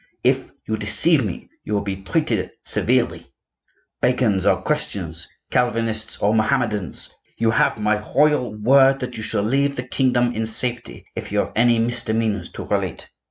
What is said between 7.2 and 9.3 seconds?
you have my royal word that you